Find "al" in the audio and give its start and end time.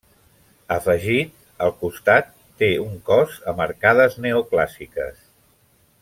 1.65-1.73